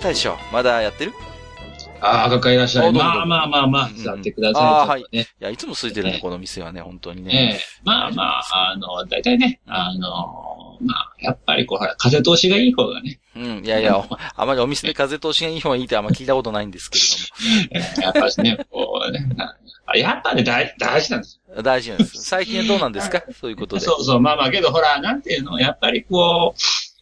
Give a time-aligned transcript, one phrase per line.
[0.00, 1.12] 大将まだやってる？
[2.02, 2.92] ああ、かかいらっしゃい。
[2.92, 4.62] まあまあまあまあ、座ってください。
[4.64, 5.28] あーちょっとね。
[5.40, 5.44] い。
[5.44, 7.58] やいつも空いてるねこの店はね本当にえね。
[7.60, 14.02] えまあまあ、あの、大体ね、あの、まあ、やっぱりこう、ほら風通しがいい方がね、うん、いやいや、
[14.34, 16.98] あまりお店で風通しがいい方がいいってあんま聞いたことないんですけ
[17.74, 19.28] れ ええやっぱりね、こうね、
[19.96, 21.62] やっぱね、大大事なんですども。
[21.62, 22.22] 大事なんです。
[22.24, 23.22] 最近はどうなんですか？
[23.38, 23.80] そういうことよ。
[23.80, 23.86] で。
[23.86, 26.60] そうそう、まあまあ、けどほら、なんていうの、やっぱりこう、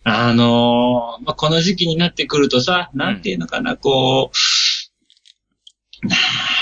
[0.08, 4.30] あのまあ、この時期になってくるとさ、なんていうのかな、こ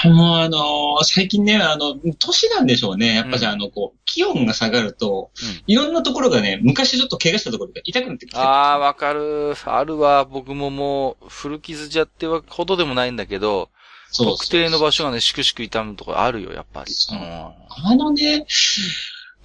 [0.04, 3.14] う、もうあの最近ね、あの、年なんでしょうね。
[3.14, 8.38] やっぱりうんあの、こう、気温が下がると、うんいろんなところがね、昔ちょっと怪我したところが痛くなってきて。
[8.38, 9.54] ああ、わかる。
[9.66, 10.24] あるわ。
[10.24, 13.68] 僕ももう、古傷じゃってはほどでもないんだけど、
[14.16, 16.92] 特定の場所がね、しくしく痛むところあるよ、やっぱり。
[17.12, 18.46] うんあのね、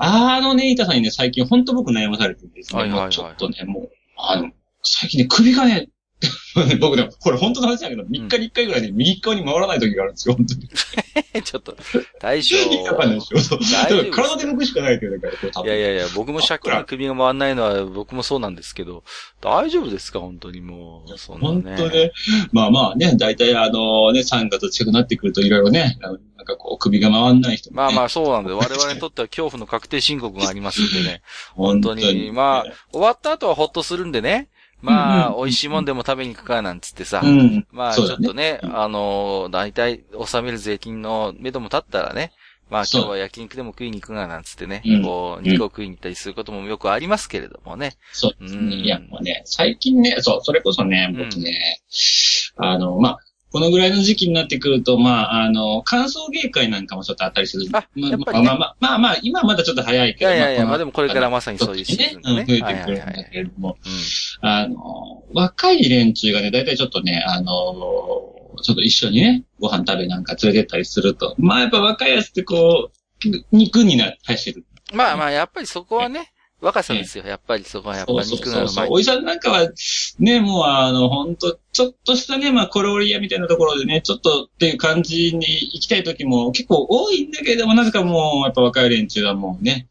[0.04, 2.82] あのね、板さんにね、最近本当僕悩まされてるんですね。
[2.82, 4.50] はいはいはいちょっとね、もう、あの、
[4.82, 5.90] 最近ね、首がね、
[6.80, 10.68] 僕でも、これ本当の話だけど、3日に1回ぐらいね、右側に回らない時があるんですよ、本当に。
[11.44, 11.76] ちょっと、
[12.20, 12.58] 大将。
[12.58, 13.20] 意味わかんない
[14.12, 15.66] 体で向くしかないっていうだから、こ。
[15.66, 19.04] いやいやいや、僕も借金で首が回んないのは僕もそうなんですけど、
[19.42, 20.20] 大丈夫ですか？
[20.20, 21.18] 本当にもう。
[21.18, 22.12] そんな本当ね。
[22.52, 27.78] まあまあね、大体あのね、3月近くなってくるといろいろね、なんかこう、首が回んない人も、ね。
[27.78, 31.22] まあまあそうなんで、我々にとっては恐怖の確定申告がありますんでね。
[31.56, 34.50] 本 本当にまあ終わった後はほっとするんでね。
[34.82, 37.22] まあ、美味しいもんでも食べに行くかなんつってさ。
[37.24, 37.68] うん。
[37.72, 42.32] まあ、ちょっとね、あの、大体、納める税金の目処も立ったらね、
[42.72, 47.98] まあ今日は焼肉でも食いに行くがなんつってね、うんこう、肉を食いに行ったりすることもよくありますけれどもね。
[48.14, 48.62] そうですね。
[48.62, 51.82] うんいや、もうね、最近ね、そう、それこそね、僕ね、
[52.56, 53.20] あの、まあ、
[53.52, 57.66] このぐらいの時期になってくると、まあ、あの、乾燥芸会なんかもちょっとあったりする。
[57.74, 60.32] あまあやっぱりねまあまあ、まあまあ、今はまだちょっと早いいけど。
[60.32, 62.60] やいやいや、まあでもこれからまさにそういうシーズンね、でね。
[62.60, 63.78] うん増えてくるんだけれども、
[64.42, 67.52] うんあの、若い連中がね、だいたいちょっとね、あの、
[68.64, 73.02] ちょっと一緒にね、ご飯食べなんか連れてったりすると、まあやっぱ若いやつってこう、
[73.52, 74.66] 肉にな、対してる。
[74.94, 77.26] まあまあ、やっぱりそこはね、若さですよ。
[77.26, 78.76] やっぱりそこはやっぱそうそう肉がそううそう。
[78.84, 78.90] まい。
[78.92, 79.72] おじさんなんかは、
[80.20, 89.88] ね、もうあの、ほんと、ちょっとしたね、まあ、コロリ屋みたいなところでね、ちょっとっていう感じに行きたい時も結構多いんだけれども、なぜかもう、やっぱ若い連中はもうね、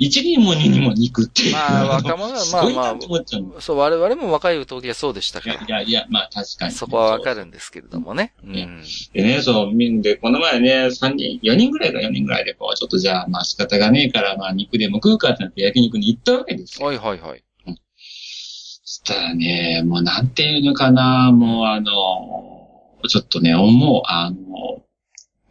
[0.00, 1.52] 一人も二人も肉っていう。
[1.52, 5.54] まあ、若者はまあまと思っちゃうのあ、そう、我々も若い時はそうでしたいから。
[5.56, 6.72] やいやいや、まあ確かに。
[6.72, 8.32] そこはわかるんですけれどもね。
[8.42, 8.82] うねん。
[9.12, 16.86] でね、そう、みんで、この前ね、三人、四人ぐらいか4人ぐらいで、こう、ちょっとじゃあ、まあ仕方がねえから、まあ肉でも食うかってなって焼肉に行ったわけですよ。
[16.86, 17.44] はいはいはい。
[17.66, 24.36] そしたらね、もうなんていうのかな、もうあの、ちょっとね、思う、あの、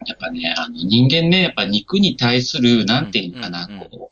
[0.05, 4.11] やっぱね、あの人間ね、やっぱ肉に対する、なんていうのかな、うんうんうんこ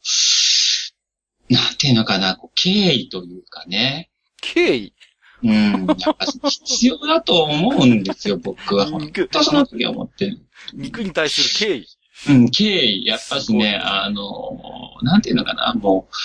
[1.49, 4.09] う、なんていうのかな、こう敬意というかね、
[4.41, 4.93] 敬意？
[5.43, 8.87] うん、やっぱ必要だと思うんですよ、 僕は。
[8.87, 10.39] 本肉当その時は思ってる。
[10.73, 11.87] 肉に対する敬意？
[12.29, 14.59] うん、敬意、やっぱしね、あの、
[15.03, 16.15] なんていうのかな、もう、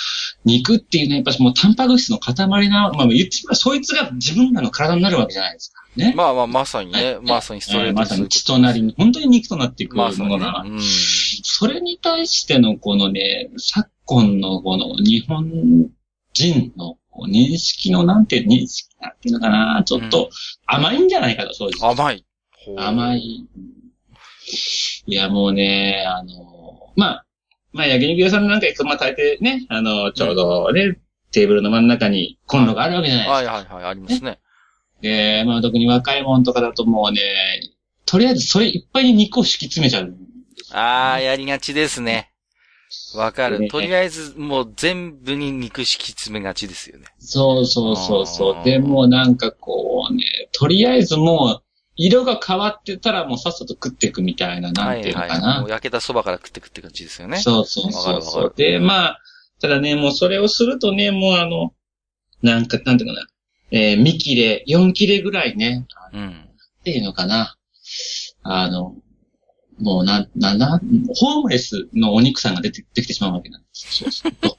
[0.45, 2.35] 肉っていうのはやっぱしもうタンパク質の塊
[2.71, 5.82] な、まあ言ってしまえばそいつが自分らの体になるわけじゃないですか。
[5.97, 6.15] ね。
[6.17, 10.65] まあまあ、まさにね、はいまさにストレートまさに血となりに、本当に肉となっていくものだな。。
[10.67, 10.81] うん。
[10.81, 15.51] それに対してのこのね、昨今のこの日本
[16.33, 16.97] 人の
[17.29, 20.31] 認識のなんて、認識なんていうのかな、ちょっと
[20.67, 21.91] 甘いんじゃないかと、正直。
[21.91, 22.25] 甘い。
[22.77, 23.17] 甘。
[23.17, 23.47] い。
[25.07, 27.27] いや、もうね、あの、まあ、
[27.73, 30.99] まあ、焼肉屋さんなんか行くと、まあ、大抵ね、あの、ちょうどね、
[31.33, 33.53] テーブルの真ん中にコンロがあるわけじゃないですか。
[33.53, 34.39] はいはいはい、ありますね。
[35.03, 37.21] で、まあ、特に若いもんとかだともうね、
[38.07, 40.15] とりあえずそれいっぱいに肉を敷き詰めちゃう。
[40.73, 42.33] ああ、やりがちですね。
[43.15, 43.59] わかる。
[43.59, 47.07] ねとりあえず、もう全部に肉敷き詰めがちですよね。
[47.19, 48.65] そうそうそうそう。
[48.65, 51.63] で、もうなんかこうね、とりあえずもう、
[51.97, 55.61] 色が変わってたらもうさっさと食っていくみたいな、なんていうのかな。
[55.61, 57.39] もう焼けたそばから食ってくって感じですよね。
[57.39, 58.55] そうそうそうそう。
[58.57, 59.19] で、まあ、
[59.61, 61.75] ただね、もうそれをするとね、もうあの、
[62.43, 63.27] なんか、なんていうかな、
[63.73, 66.49] えー、2切れ、4切れぐらいね、うん。
[66.81, 67.57] っていうのかな。
[68.43, 68.95] あの、
[69.79, 70.81] もうな、な、な、
[71.17, 74.05] ホームレスのお肉さんが出て、できてしまうわけなんです。
[74.05, 74.57] そうすると。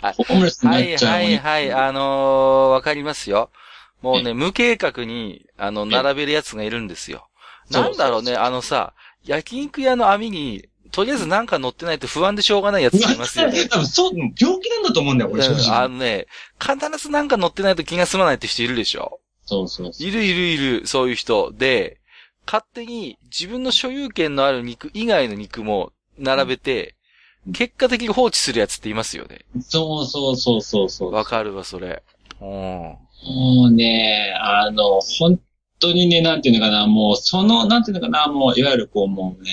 [0.00, 1.44] は いホームレスになはいっちゃうお肉。
[1.44, 3.50] はいはい、あのーわかりますよ。
[4.00, 7.28] もうね、無計画に、あの、並べるやつがいるんですよ。
[7.70, 13.66] なんだろうね、あのさ、焼肉屋の網に、とりあえずなんか乗ってないと不安でしょうがないやつがいますよね。
[13.68, 15.88] 多分そう、病気なんだと思うんだよ、俺、あ直。
[15.88, 16.26] のね、
[16.60, 20.08] 必ずなんか乗ってないと気が済まないって人いるでしょそうそうそう。
[20.08, 21.50] いるいるいる、そういう人。
[21.52, 21.98] で、
[22.46, 26.94] 勝手に自分の所有権のある肉以外の肉も並べて、
[27.52, 29.44] 結果的に放置するやつっていますよね。
[29.60, 31.12] そうそうそうそうそう。
[31.12, 32.02] わかるわ、それ。
[32.40, 32.48] うん。
[32.48, 32.98] も
[33.68, 35.40] うね、あの、本
[35.80, 39.50] 当にね、なんていうのかな、もう、その、なんていうのかな、もう、いわゆるこう、もうね、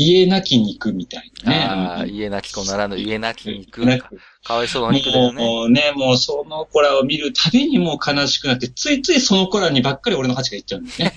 [0.00, 1.58] 家なき肉みたいなね。
[1.58, 3.84] ああ、の家なき子ならぬ家なき肉。
[3.84, 4.10] なか
[4.44, 5.44] かわいそうなお肉だよね。
[5.44, 11.12] もうね、もうその子らを見るたびにもう悲しくなって、ついついその子らにばっかり俺の価値がいっちゃうんですね。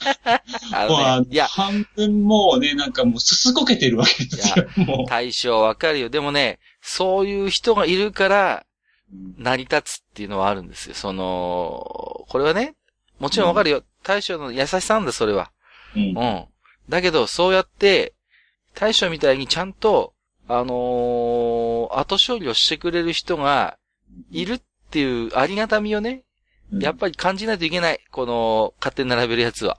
[0.72, 6.08] あもういや、半分もうね、なんかもうすすこけてるわけですよ、も対象わかるよ。
[6.08, 8.66] でもね、そういう人がいるから、
[9.12, 9.42] う。
[9.42, 10.94] 成り立つっていうのはあるんですよ。
[10.94, 12.74] その、これはね、
[13.18, 13.82] もちろんわかるよ。
[14.02, 15.50] 大将の優しさなんだ、それは。
[15.94, 16.24] うんう。
[16.24, 16.44] ん。
[16.88, 18.14] だけど、そうやって、
[18.74, 20.12] 大将みたいにちゃんと、
[20.48, 23.78] あのー後処理をしてくれる人が
[24.30, 26.24] いるっていうありがたみをね、
[26.72, 28.00] やっぱり感じないといけない。
[28.10, 29.78] この、勝手に並べるやつは。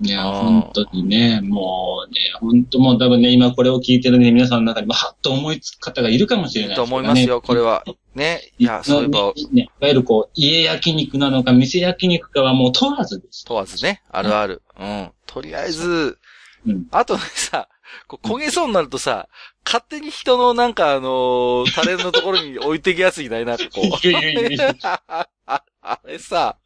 [0.00, 7.84] いや、本当にね、もうね、本当もう多分ね、今これを聞いてるね、皆さんの中にもはっと思いつく方がいるかもしれないと思いますよ、これは。
[8.14, 8.40] ね。
[8.58, 13.44] いや、そういえば、ね、いわゆるこう、家焼肉なのか、店焼肉かはもう問わずです。
[13.44, 14.02] 問わずね。
[14.10, 14.62] あるある。
[14.80, 15.12] うん。
[15.26, 16.18] とりあえず、
[16.66, 16.86] うん。
[16.90, 17.68] あとねさ、
[18.06, 19.28] こう焦げそうになるとさ、
[19.64, 23.44] 勝手に人のなんかあのータレのところに置いていくやついない？
[23.44, 23.68] な、こう。
[25.84, 26.56] あれさ、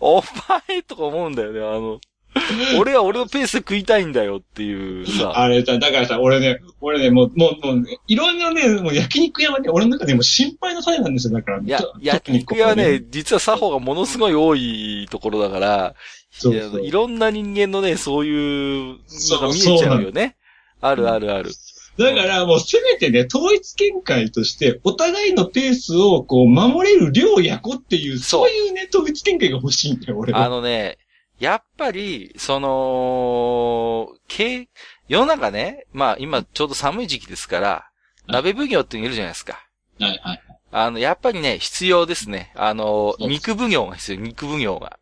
[0.00, 0.22] お
[0.68, 2.00] 前とか思うんだよね、あの。
[2.78, 5.38] 俺は俺のペースで食いたいんだよっていうさ。
[5.38, 11.60] あれさ、だからさ、俺ね、俺ね、もう、もう、もうね、いろんなね、もう焼肉屋はね、俺の中でもう心配の種なんですよ、だから。
[11.62, 15.94] いやと、焼肉屋は、ね、実は作法がものすごい多いところだから、
[16.30, 18.96] そうそういろんな人間のね、そういう
[19.30, 20.36] のが見えちゃうよね。
[20.80, 21.50] あるあるある。
[21.98, 30.48] だからもうせめてね、統一見解として、お互いのペースをこう、守れる量やこっていう、そういうね、統一見解が欲しいんだよ、俺あは。
[30.48, 30.96] のね、
[31.42, 34.68] やっぱり、その、経、
[35.08, 37.84] 世の中ね、まあ今ちょうど寒い時期ですから、
[38.28, 39.66] 鍋奉行っていうのいるじゃないですか。
[39.98, 40.42] はいはい。
[40.70, 42.52] あの、やっぱりね、必要ですね。
[42.54, 45.00] あの、肉奉行が必要、肉奉行が。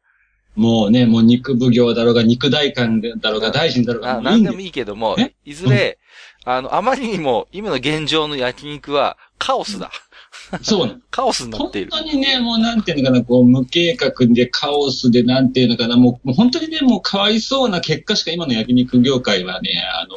[0.56, 5.98] もうね、もう肉奉行だろうが、肉大官だろうが、大臣だろうが、何でもいいけどもえ、いずれ、
[6.46, 9.90] あの、あまりにも、今の現状の焼肉は、カオスだ。
[10.62, 11.00] そうなの。
[11.10, 11.90] カオスになっ本ている。
[11.90, 20.16] 当にね、もうなんていうのかな、こう、無計画でカオスでなんていうのかな、もうもう本当にね、もうかわいそうな結果しか今の焼肉業界はね、あの、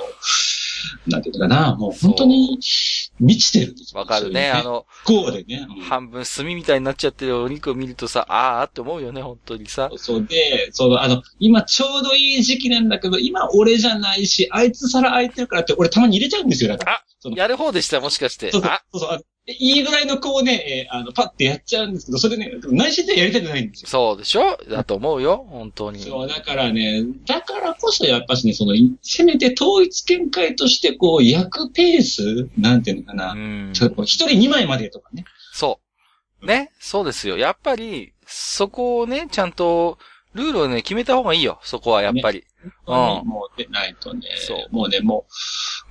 [1.07, 2.60] なんていうのかな、もう本当に
[3.19, 4.51] 満ちてるんですよわかるね。
[4.51, 5.68] あ、の、不幸でね。
[5.69, 9.89] うん半分炭みたいになっちゃってるお肉を見るとさ、あーって思うよね、本当にさ。
[9.98, 17.04] そうで、その、あの、今ちょうどいい時期なんだけど、今俺じゃないし、あいつ皿空いてるからって、俺たまに入れちゃうんですよ、だから。
[17.19, 18.51] そのやる方でした、もしかして。
[18.51, 23.90] そうそうあ、そういいぐらいのこうね、えーあの、パッてやっちゃうんですけど、それね、内心ではやりたくないんですよ。
[23.90, 24.57] そうでしょ？
[24.69, 26.00] だと思うよ、本当に。
[26.00, 33.34] そう、だからね、だからこそやっぱしね、その、いせめて統一見解として、こう、焼くペースなんていうのかな。
[33.34, 33.72] うん。
[33.74, 35.25] ちょっとこう一人二枚までとかね。
[35.51, 35.79] そ
[36.41, 36.46] う。
[36.46, 37.38] ね、そうですよ。
[37.38, 39.98] やっぱり、そこをね、ちゃんと、
[40.34, 42.39] ルールをね、決めた方がいいよ、そこはやっぱり。
[42.41, 42.52] 本
[42.86, 45.25] 当にもう出ないとねそう、もうね、も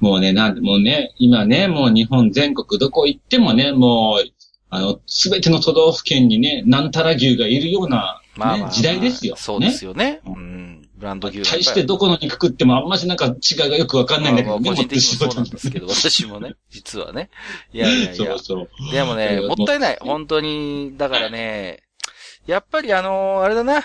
[0.00, 4.29] う、もうね、なんで、もうね、今ね、もう日本全国どこ行ってもね、もう、
[4.71, 9.37] あの、すべての都道府県にね、なんたら牛がいるような、ねまあまあ、時代ですよ。
[9.37, 9.91] そうですよ。
[9.91, 10.05] よね。
[10.12, 10.88] ねうん。
[10.97, 17.29] ブランド牛対してどこの肉食ってもあんましなんか違いがよくわかんないんだけどね、まあまあ個人的にもそうなんもですけど、私もね、 実はね。
[17.73, 18.38] いやいやいやそう。
[18.38, 18.69] そう。
[18.93, 19.99] でもね、もったいない。
[20.00, 20.95] 本当に。
[20.97, 21.83] だからね、
[22.47, 23.83] やっぱりあの、あれだな。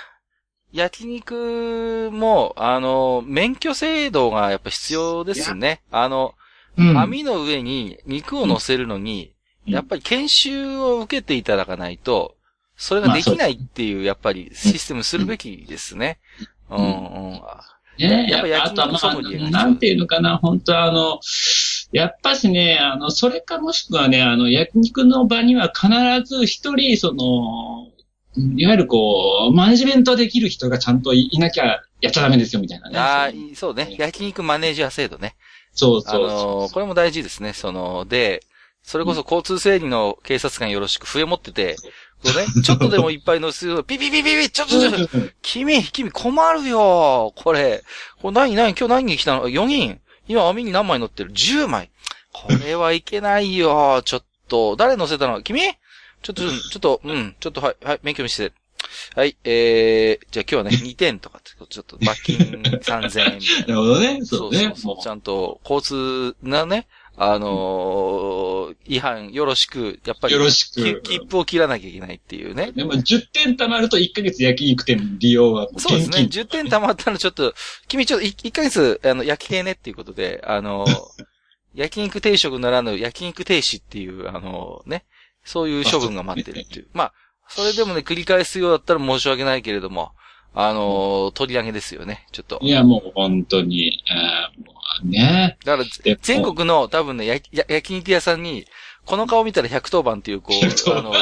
[0.74, 5.82] 焼肉も、あの、免許制度がやっぱ必要ですね。
[5.92, 6.34] あの、
[6.78, 9.32] うん網の上に肉を乗せるのに、
[9.66, 12.38] うんやっぱり研修を受けていただかないと、
[12.78, 16.20] それができないっていう、やっぱりシステムするべきですね。
[16.70, 17.42] うん、うん。
[17.98, 21.20] ねやっぱ焼肉ソムリエまあ、なんていうのかな、本当あの、
[21.92, 25.90] やっぱしね、あの、それかもしくはね、あの、焼肉の場には必
[26.24, 27.92] ず一人、その、
[28.58, 33.00] いわゆるこう、マネジメントできる人がちゃんといいなきゃやっちゃダメですよ、みたいなね。
[33.00, 33.96] ああ、そうね。
[33.98, 35.36] 焼肉マネージャー制度ね。
[35.38, 35.42] あ
[35.74, 37.54] そうそうのーこれも大事ですね。
[37.54, 38.42] その、で、
[38.84, 41.76] それこそ交通整理の警察官よろしく笛持ってて、
[42.24, 47.84] こうね、 ちょっとでもいっぱい乗せるピピピピピ、ちょっとちょっと、君、君困るよこれ。
[48.22, 50.00] これ何、何、今日何人来たの ?4 人。
[50.28, 51.90] 今網に何枚乗ってる ?10 枚。
[52.34, 54.76] これはいけないよちょっと。
[54.76, 55.42] 誰乗せたの？
[55.42, 55.62] 君？
[56.34, 58.56] ちょっと、ちょっと、うん、ちょっと、はい、はい、免許見せて。
[59.16, 63.68] はい、えー、じゃあ今日はね、 2点とかって、ちょっと罰金3000円みたいな。
[63.68, 64.20] なるほどね。
[64.24, 64.60] そうね。
[64.60, 66.88] そうそうちゃんと、交通なね、
[67.20, 71.02] あのー、違反よろしく、やっぱり、よろしく。
[71.02, 72.72] 切符を切らなきゃいけないっていうね。
[72.74, 76.28] でも10点貯まると1ヶ月焼肉店利用はそうですね。
[76.30, 77.56] 10点貯まったらちょっと、
[77.88, 81.26] 君ちょっと 1, 1ヶ月、あの、焼き系ねっていうことで、あのー、
[81.74, 85.06] 焼肉定食ならぬ焼肉停止っていう、あのー、ね、
[85.48, 86.88] そういう処分が待ってるっていう。
[86.94, 87.14] まあ、
[87.48, 90.12] それでもね、繰り返すようだったら申し訳ないけれども、
[90.54, 92.60] あのー、取り上げですよね、ちょっと。
[92.62, 94.74] いや、もう本当に、えー、も
[95.04, 95.58] うね。
[95.64, 98.66] だから、全国の多分ね、焼焼肉屋さんに、
[99.06, 100.58] この顔見たら110番っていう、こう、
[100.98, 101.14] あの、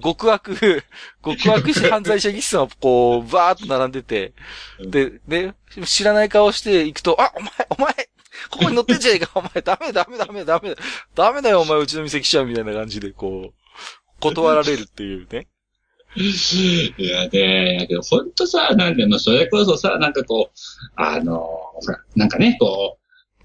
[0.00, 0.84] 極悪、
[1.24, 4.32] 極悪犯罪者技師がこう、 バーっと並んでて、
[4.80, 8.07] で、で、知らない顔して行くと、あ、お前、お前、
[8.50, 10.74] ここに乗ってんじゃねえか、 お前、ダメダメダメダメ、
[11.14, 13.52] ダメだよ、お前、うちの店来ちゃうみたいな感じで、こう、
[14.20, 15.48] 断られるっていうね。
[16.16, 20.58] いやね、やけど、ほんとさ、なんでも、それこそさ、なんかこう、
[20.96, 22.98] あの、ほら、なんかね、こう、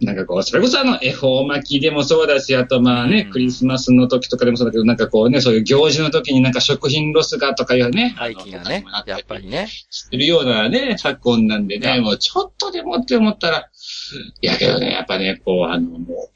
[0.05, 8.13] なんかこう、それこそあの、恵方巻きでもそうだし、あとまあね、うん、クリスマスの時とかでもそうだけど、なんかこうね、そういう行事の時になんか食品ロスがとかいうね。
[8.17, 9.67] 廃棄がね、やっぱりね。
[9.67, 13.69] してるようなね、昨今なんでね、もうちょっとでもって思ったら、
[14.41, 16.29] いやけどね、やっぱね、こう、あの、も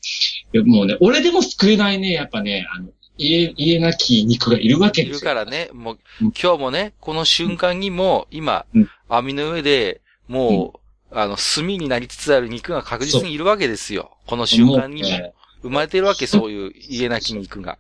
[0.54, 5.18] う、もうね、俺でも救えないね、やっぱね、あの、家、家なき肉がいるわけですよ。
[5.18, 10.80] いるからね、もう、今日もね、この瞬間にも、今、うん、網の上で、も
[11.12, 14.18] う、うん、あの、炭になりつつある肉が確実にいるわけですよ。
[14.28, 15.34] この瞬間にも。
[15.64, 17.78] 生まれてるわけ、そういう家なき肉が。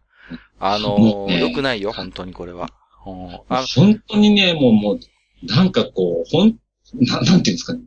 [0.60, 2.70] あのー、ね、良くないよ、本当にこれは。
[3.50, 5.00] あ本当にね、もう、もう、
[5.44, 6.58] なんかこう、ほん、
[6.94, 7.82] ななんていうんですかね。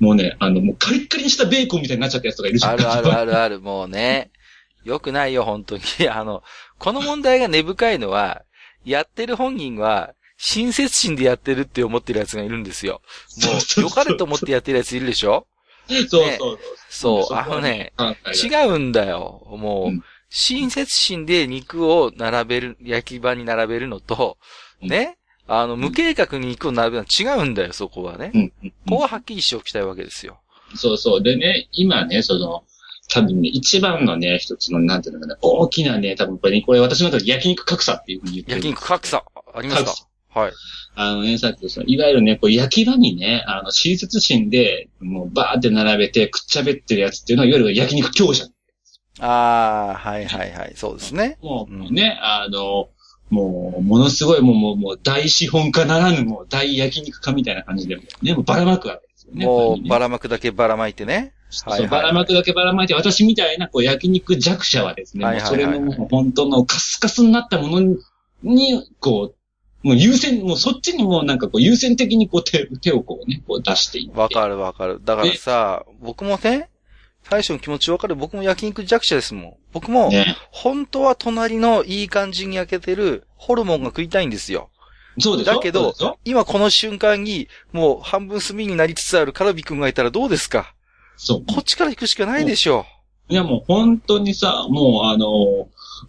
[0.00, 2.72] もうね、あの、もうカリッカリにしたベーコンみたいになっちゃったやつとかいるじゃん。
[2.72, 4.30] あるあるあるある、 もうね。
[4.84, 5.82] よくないよ、本当に。
[6.10, 6.42] あの、
[6.78, 8.42] この問題が根深いのは、
[8.84, 13.00] やってる本人は、親切心でやってるって思ってる奴がいるんですよ。
[13.44, 15.46] もう、良かれと思ってやってる奴いるでしょ？
[15.88, 16.58] そうそうそう。
[16.90, 17.92] そう、あのね、
[18.42, 19.46] 違うんだよ。
[19.50, 24.36] もう、親切心で肉を並べる、焼き場に並べるのと、
[24.82, 28.52] ね、あの、無計画に肉を並べるのは違うんだよ、そこはね。
[28.88, 30.40] ここははっきりしておきたいわけですよ。
[30.74, 31.22] そうそう。
[31.22, 32.64] でね、今ね、その、
[33.10, 38.58] 多分ね、一番のね、一つの、なんていうのかな、大きなね、多分これ、これ私の中で焼肉格差っていうふうに言ってる。
[38.58, 39.22] 焼肉格差
[39.54, 40.40] ありますか？
[40.40, 40.52] はい。
[40.96, 48.46] あのね、さっきその、いわゆるね、こう焼き場にね、あの、親切心で、もうバーって並べてくっちゃべってるやつっていうのは、いわゆる焼肉強者。
[49.20, 51.36] ああ、はいはいはい、そうですね。
[51.42, 52.88] もう、ね、あの、
[53.34, 59.46] もう、ものすごい、もう、もう、もう大資本家ならぬ、もう、大焼肉家みたいな感じで、ね、もばらまくわけですよね。
[59.46, 61.32] もう、ばらまくだけばらまいてね。
[61.66, 67.96] はいはい、ばらまくだけばらまいて、私みたいなこう焼肉弱者はですね、はいはいはいはい、それの本当のカスカスになったもの
[68.42, 74.18] に、こう、もう優先、もうそっちにもなんかこう優先的にこう手手をこうね、こう出していって。
[74.18, 75.00] わかるわかる。
[75.04, 76.70] だからさ、僕もね、
[77.28, 78.14] 最初の気持ちわかる。
[78.16, 79.54] 僕も焼肉弱者ですもん。
[79.72, 84.70] 僕も、ね、本当は隣のいい感じに焼けてるホルモンが食いたいんですよ。
[85.18, 90.74] そうですだけど、今この瞬間に、もう半分炭になりつつあるカルビ君がいたらどうですか？
[91.16, 91.44] そう。
[91.46, 92.84] こっちから行くしかないでしょ
[93.30, 93.32] う。
[93.32, 95.26] いやもう本当にさ、もうあの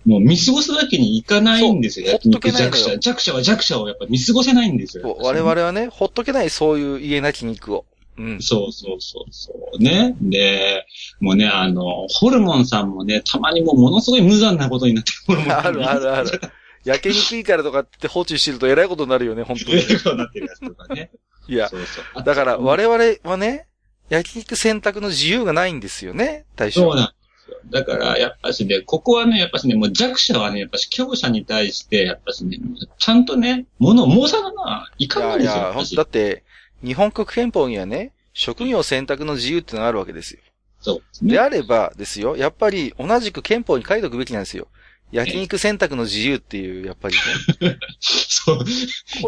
[0.06, 2.98] もう見過ごすわけにいかないんですよ、焼肉弱者。
[2.98, 5.16] 弱者は弱者をやっぱ見過ごせないんですよ。
[5.22, 7.86] 我々はね、ほっとけない、そういう家なき肉を。
[8.18, 8.42] うん。
[8.42, 9.82] そうそうそうそう。
[9.82, 10.16] ね。
[10.22, 10.86] で、
[11.20, 16.42] もうね、あの、ホルモンさんもね、たまにもうものすごい無残なことになってるホルモンあるあるある。
[16.86, 19.74] 焼けにくいからとかって放置してると偉いことになるよね、本当に。
[19.74, 21.12] 偉いことになってるやつとかね。
[21.48, 23.68] いや、そうそうだから我々はね、
[24.10, 26.82] 焼肉選択の自由がないんですよね、対象。
[26.82, 27.14] そうなんで
[27.46, 27.58] すよ。
[27.72, 32.60] だから、やっぱしね、ここはね、やっぱしね、もう弱者はね、やっぱし強者に対して、やっぱしね、
[33.00, 35.54] ちゃんとね、物を申さなないかんないですよ。
[35.54, 36.44] いやいや、だって、
[36.86, 40.40] 日本国憲法にはね、職業選択の自由ってのがあるわけですよ。
[40.80, 44.68] そうで、ね、であればですよ、やっぱり同じく憲法に書いておくべきなんですよ。
[45.12, 47.16] 焼肉選択の自由っていう、やっぱり
[47.62, 47.78] ね。
[48.00, 48.66] そう。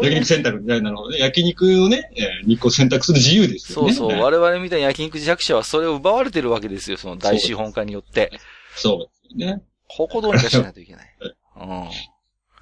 [0.02, 1.18] 焼肉選択みたいなのね。
[1.18, 3.92] 焼肉をね、えー、肉を選択する自由ですよね。
[3.94, 4.20] そうそう。
[4.20, 6.96] 我々みたいな焼肉弱者はそれを奪われてるわけですよ。
[6.96, 8.32] その大資本家によって。
[8.76, 9.62] そうですね。
[9.88, 11.14] ここどうにかしないといけない。
[11.56, 11.88] うん。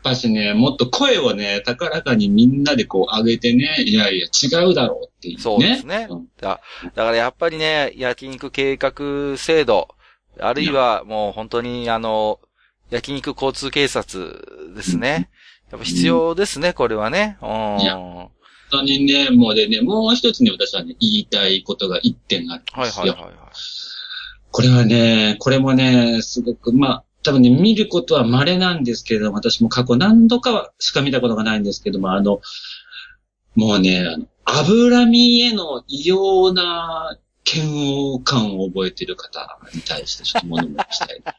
[0.06, 5.42] ぱしね、もっと声をね、高らかにみんなでこう上げてね、いやいや違うだろうっていう、ね。
[5.42, 6.06] そうですね。
[6.08, 9.88] うん、だだからやっぱりね、焼肉計画制度、
[10.38, 12.38] あるいはもう本当にあの、
[12.90, 15.28] 焼肉交通警察ですね。
[15.72, 17.36] やっぱ必要ですね、これはね。
[17.42, 17.48] うん。
[17.48, 18.30] 本
[18.70, 23.02] 当にね、もうでね、もう一つね、私はね、言いたいことが一点あるんですよ。
[23.02, 23.32] はいはいはいはい。
[24.52, 32.40] これはね、これもね、すごく、まあ、多分ね、見ることは稀なんですけれども、私も過去何度かはしか見たことがないんですけども、あの、
[33.54, 37.16] もうね、あの脂身への異様な
[37.52, 37.64] 嫌
[38.14, 41.22] 悪感を覚えている方に対してちょっと物申したい。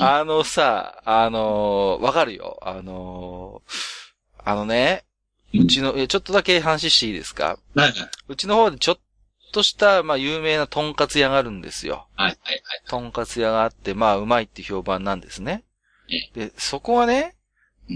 [0.00, 2.58] あのさ、あのーわかるよ。
[2.62, 3.72] あのー
[4.44, 5.04] あのね、
[5.54, 7.58] うちの、えちょっとだけ話していいですか？
[7.74, 7.92] はい、
[8.28, 8.98] うちの方でちょっ
[9.52, 12.08] とした、まあ、有名なとんかつ屋があるんですよ。
[12.16, 12.62] はい、はい、はい。
[12.88, 15.64] とんかつ屋があって、まあ、うまいって評判なんですね。
[16.34, 17.36] で、そこはね、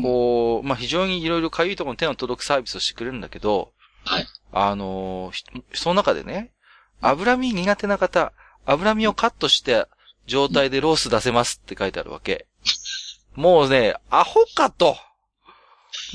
[0.01, 3.73] こう、まあ、非常にいろいろかゆいところに手の届くサービスをしてくれるんだけど、
[4.05, 4.27] はい。
[4.53, 5.45] あのーひ
[5.75, 6.53] その中でね、
[7.01, 8.33] 脂身苦手な方、
[8.65, 9.87] 脂身をカットして
[10.27, 12.47] 状態でロース出せますって書いてあるわけ。
[13.35, 14.97] もうね、アホかと。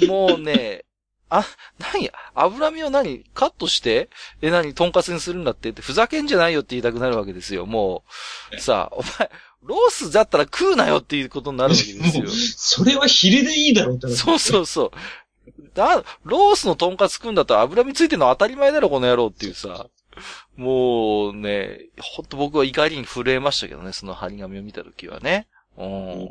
[0.07, 0.85] もうね、
[1.29, 1.45] あ、
[1.93, 2.05] 何？
[2.05, 3.23] や、脂身を何？
[3.33, 4.09] カットして？
[4.41, 4.73] え、何？
[4.73, 5.69] トンカツにするんだって？
[5.69, 7.65] って、ふざけんじゃないよって言いたくなるわけですよ。
[7.65, 8.03] も
[8.55, 9.29] う、さあ、お前、
[9.63, 12.25] ロースだったら食うなよっていうことになるわけですよ。
[12.29, 14.07] それはヒレでいいだろうって。
[14.09, 14.91] そうそうそう。
[15.73, 19.87] だ、ロースのトンカツ食うんだったら脂身ついてるの当たり前だろ、この野郎っていうさ。
[20.55, 25.47] もうね、ほんと僕は怒りに震えましたけどね、その張り紙を見たときはね。
[25.77, 26.29] うん。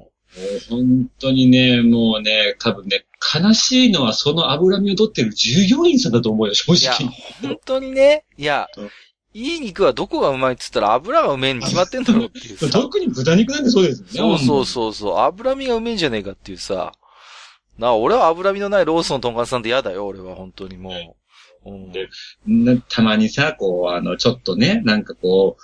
[0.68, 3.06] 本当にね、もうね、多分ね、
[3.42, 7.08] 悲しいのはその脂身を取ってる従業員さんだと思うよ、正いや直。、
[7.42, 8.90] 本当にね、いやうん、
[9.32, 12.68] いい肉はどこがうまいって言ったら油がうめえに決まってんだろうっていうさ。
[12.72, 14.38] 特に豚肉なんてそうですよね。
[14.38, 16.92] そうそうそうそう、脂身がうめえんじゃねえかっていうさ。
[17.78, 21.16] な、俺は脂身のないロースのトンカツさんって嫌だよ、俺は本当にも
[21.64, 21.70] う。
[21.70, 21.92] うん。
[21.92, 22.08] で
[22.46, 25.62] なたまにさ、こう、あの、ちょっとね、なんかこう、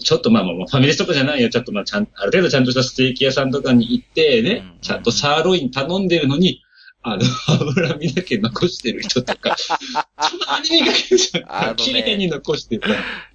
[0.00, 1.50] ちょっとまあまあまあ、ファミレスとかじゃないよ。
[1.50, 6.62] ちょっとまあ、ちゃん、ある程度ちゃんとしたステーキ屋さんとかに行ってね、うんちゃんとサーロイン頼んでるのに、
[7.02, 10.08] あの、 脂身だけ残してる人とか、た
[10.48, 11.76] まに見かけるじゃん。
[11.76, 12.86] 綺麗に残してさ。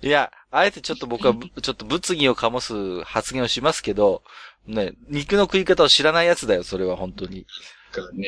[0.02, 4.24] いや、あえてちょっと僕はぶ、ちょっと物議を醸す発言をしますけど、
[4.66, 7.46] ね、肉の食い方を知らないやつだよ、それは本当に。
[7.92, 8.28] かね、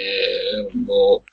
[0.85, 1.31] もう、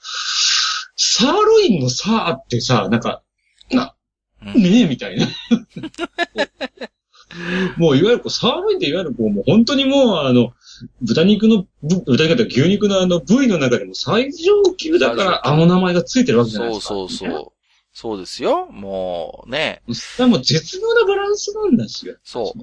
[0.96, 3.22] サーロインのサーってさ、なんか、
[3.70, 3.90] な、うん
[4.54, 5.26] ねえ、みたいな。
[7.76, 10.52] もう、いわゆるこう、サーロインっていわゆるこう、もう本当にもう、あの、
[11.02, 16.88] 豚肉の、ぶ豚肉だ牛肉のあの部位の中でも最上級だから、あの名前がついてるわけじゃないですか。
[16.88, 17.52] そうそうそう。
[17.92, 18.66] そうですよ。
[18.66, 19.82] もうね。
[19.88, 19.94] う。
[19.94, 22.16] それはもう絶妙なバランスなんですよ。
[22.22, 22.61] そう。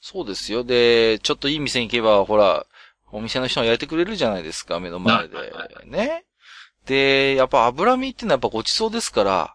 [0.00, 0.64] そうですよ。
[0.64, 2.66] で、ちょっといい店に行けば、ほら、
[3.12, 5.36] お店の人が焼いてくれるじゃないですか、目の前で。
[5.86, 6.24] ね。
[6.86, 9.54] で、やっぱ脂身ってのはやっぱごちそうですから、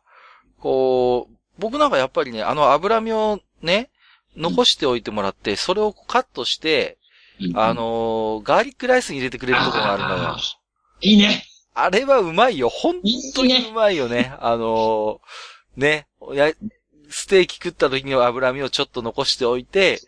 [0.60, 3.90] こう、僕なんかやっぱりね、あの脂身をね、
[4.36, 6.98] 残しておいてもらって、それをカットして、
[7.40, 10.38] うんあ、のーガーリックライスに入れてくれるところがあるのよあ。
[11.02, 11.44] いいね。
[11.74, 12.70] あれはうまいよ。
[12.70, 12.96] 本
[13.36, 14.34] 当にいいねうまいよね。
[14.40, 16.52] あのーね、や、
[17.10, 20.00] ステーキ食った時には脂身をちょっと残しておいて、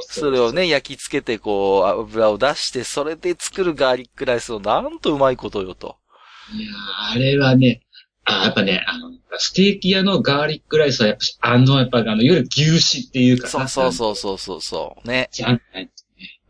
[0.00, 5.96] それをね、焼き付けてこう、油を出して、それで作るガーリックライスのなんとうまいことよと。
[6.54, 7.82] いやーあれはね、
[8.28, 15.08] あやっぱね、あの、ステーキ屋のガーリックライスはやっぱし、あの、やっぱあの、いわゆる牛脂っていうかそうそうそうそうそうそう。
[15.08, 15.28] ね。
[15.32, 15.90] じゃんない。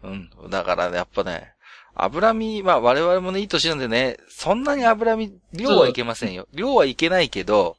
[0.02, 0.30] うん。
[0.50, 1.52] だからね、やっぱね、
[1.94, 6.48] 脂身、まあ我々もね、いい年なんでね、そんなに脂身、量はいけませんよ。
[6.52, 7.76] 量はいけないけど、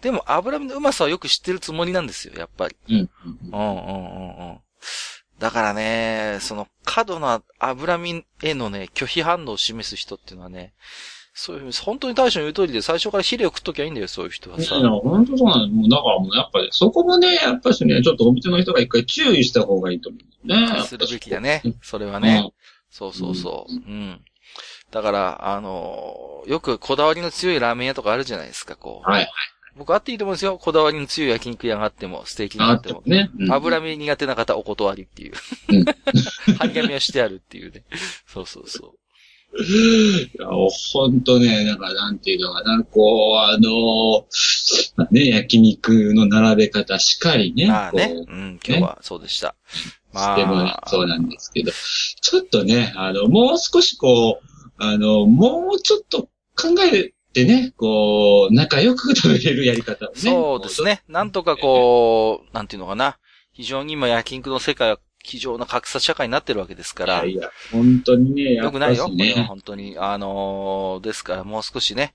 [0.00, 2.76] でも脂身のうまさはよく知ってるつもりなんですよ、やっぱり。
[2.88, 2.96] うん。
[2.96, 3.08] うん
[3.42, 4.58] うんうんうん。
[5.38, 10.72] だからね、その過度な脂身へのね、拒否反応を示す人っていうのはね、
[11.40, 14.74] そういう、本当に大将の言う通りで最初からヒレを食っときゃいいんだよ、そういう人はいさ。
[14.74, 15.68] や、本当そうなの。
[15.68, 20.82] もう、だからもう、やっぱり、そこもね、やっぱしね、ちょっとお店の人が一回注意した方がいいと思うね。
[20.82, 21.62] するべきだね。
[21.80, 22.24] それはうん。
[22.24, 22.52] ね。
[22.90, 23.72] そうそうそう。
[23.72, 24.20] うん。
[24.90, 29.08] だから、あのーよくこだわりの強いラーメン屋とかあるじゃないですか、こう。
[29.08, 29.30] はい。
[29.76, 30.58] 僕あっていいと思うんですよ。
[30.58, 33.02] こだわりの強い焼肉屋があっても、ステーキがああっても。
[33.06, 33.30] ね。
[33.38, 35.34] うん油身苦手な方お断りっていう
[35.68, 35.84] うん。
[36.58, 37.84] 張り紙をしてあるっていうね。
[38.26, 38.94] そうそうそ
[39.54, 44.26] いや、ほんとね、なんか、なんていうのかな、こう、あの、
[44.96, 47.54] まあね、焼肉の並べ方しかりう。
[47.54, 47.66] ね。
[47.66, 48.08] まあね。
[48.08, 49.54] こううん、今日はそうでした。
[50.12, 60.20] までもねあ、そうなんですけど、ちょっとね、あの、もう少しこう、あの、もうちょっと考えてね、こう、仲良く食べれるやり方をね。
[60.20, 61.02] そうですね。
[61.08, 63.18] なんとかこう、なんていうのかな。
[63.52, 67.06] 非常に今焼肉の世界は非常な格差社会になってるわけですか。
[67.06, 67.24] ら。
[67.24, 69.06] いやいや、本当にね、よくないよ。
[69.06, 69.44] しこれはね。
[69.44, 69.96] 本当に。
[69.98, 72.14] あのーですからもう少しね、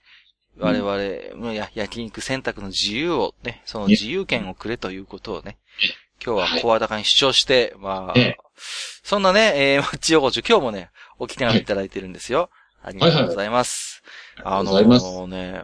[0.57, 5.57] 我々、もうや焼肉選択の自由をね、その自由権をくれということをね、
[6.23, 8.37] 今日は声高に主張して、まあ、ええ
[9.03, 10.89] そんなね、えー、マッチ横丁、今日もね、
[11.19, 12.49] おき手紙いただいてるんですよ。
[12.81, 14.03] ありがとうございます。
[14.43, 15.05] あありがとうございます。
[15.05, 15.63] のね、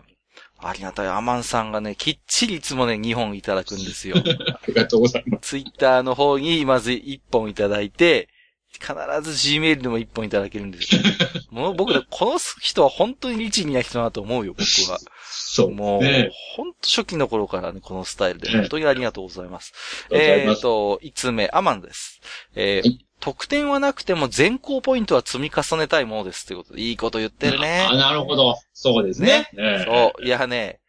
[0.62, 1.08] ありがたい。
[1.08, 4.18] アマンさんがね、きっちりいつもね、2本いただくんですよ。
[4.20, 5.50] ありがとうございます。
[5.50, 8.30] ツイッターの方にまず1本いただいて、
[8.74, 11.02] 必ず Gmail でも1本いただけるんですよ。
[11.50, 15.00] もう僕ね、この人は本当に律儀な人だなと思うよ、僕は。
[15.26, 15.72] そう。
[15.72, 19.74] もう、ねほんと初期の頃からね、このスタイルで、ええ本当にありがとうございます。
[20.12, 22.22] えっと、5つ目、アマンです。
[22.56, 27.96] えーはい得点はなくても全校ポイントは積み重ねたいものですってことで、いいこと言ってるねあ、。
[27.96, 28.56] なるほど。
[28.74, 29.50] そうですね。
[29.54, 30.26] ねそう。
[30.26, 30.80] いやね、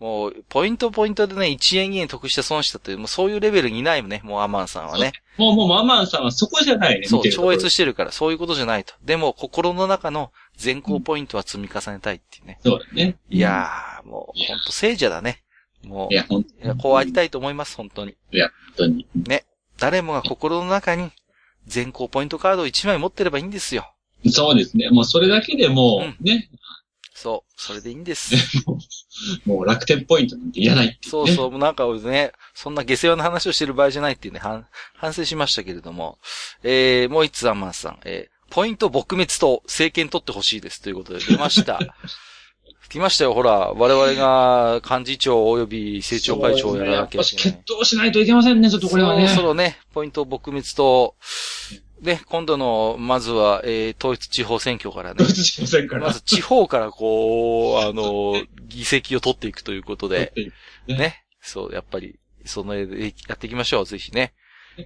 [0.00, 5.12] もう、ポイントポイントでね、1円2円得して損したって、もうそういうレベルにいないもんね、もうアマンさんはね。
[5.38, 7.06] もう、もう、ママンさんはそこじゃないね。
[7.06, 8.94] そう、超越してるから、そういうことじゃないと。
[9.02, 12.60] でも、心の中の全校ポイントは積み重ねたいっていうね。
[12.62, 13.16] そうだね。
[13.28, 15.42] いやー、もう、いやほんと聖者だね。
[15.84, 18.14] もう、いや、本いやこうありたいと思います、本当に。
[18.76, 19.06] 当に。
[19.78, 21.10] 誰もが心の中に
[21.68, 23.94] 全校ポイントカードを1枚持ってればいいんですよ。
[24.26, 24.90] そうですね。
[24.90, 26.50] もうそれだけでもう、ね、
[27.14, 28.34] そう、それでいいんです。
[29.44, 31.10] もう楽天ポイントなんていらないっていね。
[31.10, 36.18] そうそう、なんかね、そんな下世話な話をしてる場合じゃないっていうね、反反省しましたけれども。
[36.62, 41.80] えー、もう一つアンマンさん、えー、ポイント撲滅と政権取ってほしいですということで出ました。
[42.88, 47.64] 来ましたよ、ほら、我々が幹事長及び政調会長をやらなきゃいけないやっぱ。
[47.66, 49.28] 決闘しないといけませんね、ちょっとこれはね。
[49.28, 51.14] そろそろね、ポイント撲滅と、
[52.00, 56.06] ね、今度の、まずは、えー、統一地方選挙からねどう、しませんから。
[56.06, 60.32] まず地方からこう、あの、議席を取っていくということで、
[60.86, 61.24] ねね。
[61.42, 64.32] そう、やっぱり、その絵でやっていきましょう、ぜひね。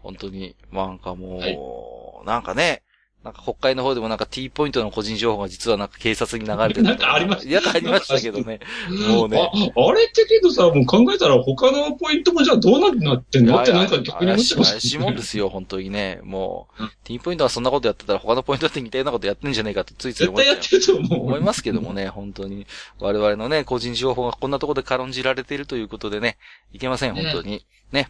[0.03, 2.83] 本当に、なんかもう、なんかね、
[3.25, 8.61] なんか国会の方でもなんか T ポイントの個人情報が実はなんか警察に流れてるなんかありましたいや、ありましたけどね。
[9.09, 9.41] もうね。
[9.41, 12.91] あ、あれってけどさ、もう考えたら他のポイントもじゃあどうなっ
[13.23, 16.21] てんのってなんか逆に思ってま怪しいもんですよ、本当にね。
[16.25, 21.27] もううん、T ポイントはそんなことやってたら他のポイントって似たようなことやってんじゃねえかってついつい絶思っちゃう対やってると思う。
[21.29, 22.67] 思いますけどもね、本当に。
[22.99, 26.39] 我々のね、個人情報がこんなところで軽んじられているということでね、
[26.73, 27.51] いけません、本当に。
[27.53, 27.61] ね、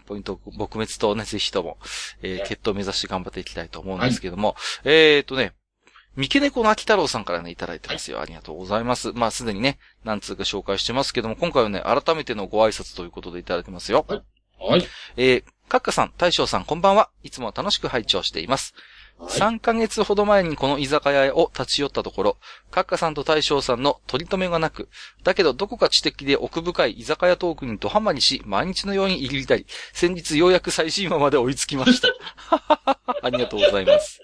[0.07, 1.79] ポイント撲滅とね、ぜひとも、
[2.23, 5.53] えー、決闘を目指して頑張っていきたいと思うんですけども、えーとね、
[6.17, 8.21] 三毛猫の秋太郎さんからね、いただいてますよ。
[8.21, 9.13] ありがとうございます。
[9.13, 14.05] まあ、すでにね、何通か紹介してますけども、今回はね、改めてのご挨拶ということでいただいてますよ。
[14.61, 14.87] はい。
[15.17, 17.09] えー、カッカさん、大将さん、こんばんは。
[17.23, 18.75] いつも楽しく拝聴しています。
[19.29, 22.37] 3ヶ月ほど前にこの居酒屋を立ち寄ったところ、
[22.71, 24.89] カッカさんと大将さんの取り留めがなく、
[25.23, 32.09] だけどどこか知的で奥深い居酒屋トークにドハマりし、毎日のように入りたり、先日ようやく最新話まで追いつきました。
[33.23, 34.21] ありがとうございます。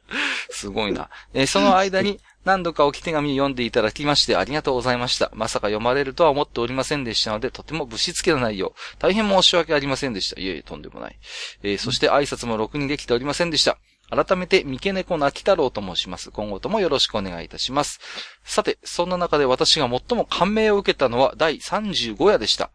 [0.50, 1.08] すごいな。
[1.34, 5.30] えーその間に何度か置き手紙を読んでいただきましてありがとうございました。
[5.34, 8.74] まさか読まれるとは思っておりませんでしたので、とてもぶしつけな内容。
[8.98, 10.40] 大変申し訳ありませんでした。
[10.40, 11.18] いえいえ、とんでもない。
[11.62, 13.78] えーそして挨拶もろくにできておりませんでした。
[14.10, 16.30] 改めて、三毛猫の秋太郎と申します。
[16.30, 18.00] 今後ともよろしくお願いいたします。
[18.42, 22.70] さて、そんな中で私が最も感銘を受けたのは第35夜でした。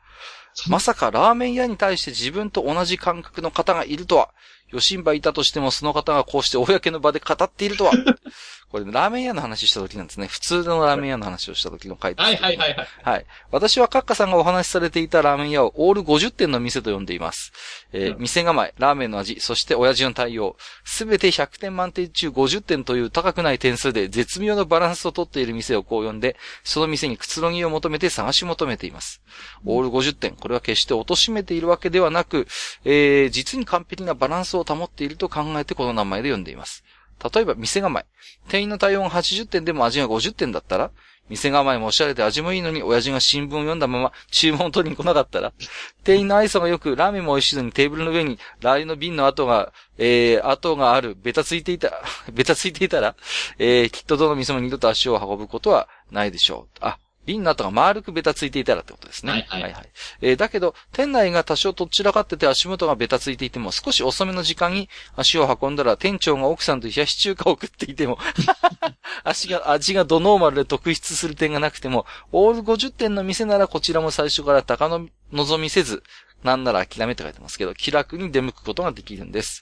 [0.67, 4.29] まさかラーメン屋に対して自分と同じ感覚の方がいるとは、
[4.71, 7.93] 余震ばいたとしてもその方がこうして公の場で語っているとは。
[8.73, 10.25] これ、ラーメン屋の話した時なんですね。
[10.25, 12.35] 普通のラーメン屋の話をした時の回ですはい。
[12.37, 12.87] はいはいはい。
[13.03, 13.25] はい。
[13.51, 17.53] 私はカッカさんがお話しされていたラーメン屋をオール50点の店と呼んでいます。
[17.91, 20.57] えーうん店構え、ラーメンの味、そして親父の対応。
[20.85, 29.21] すべて100点満点中50点という高くない点数で絶妙なバランスをとっている店をこう呼んで、その店にくつろぎを求めて探し求めています。
[29.65, 30.35] オール50点。
[30.35, 32.47] これは決して貶めているわけではなく、
[32.85, 36.83] えー実に完璧なバランスを保っていると考えてこの名前で呼んでいます。
[37.33, 38.05] 例えば店構え。
[38.47, 40.91] 店員の対応が80点でも味が50点だったら、
[41.29, 45.53] 店構えもおしゃれで味もいいのに、親父が新聞を読んだまま注文を取りに来なかったら、
[46.03, 51.91] 店員の愛想が良く、ラーメンも美味しいのにテーブルの上にラー油の瓶の跡が、えー、跡がある、ベタついていた、
[52.31, 53.15] ベタついていたら、
[53.57, 56.77] えー、きっとどの店も二度と足を運ぶことはないでしょう。
[56.81, 59.31] あ、瓶の跡が丸くベタついていたらってことですね。
[59.31, 59.89] はいはいはいはい。
[60.21, 68.17] えーだけど、店内が多少とっちらかってて足元がベタついていても、少し遅めの時間に足を運んだら、店長が奥さんと冷やし中華を食っていても、
[69.23, 76.03] 足が、味がドノーマルで特筆する点がなくても、オール50点の店ならこちらも最初から高の望みせず、
[76.43, 79.61] なんなら諦めって書いてますけど、気楽に出向くことができるんです。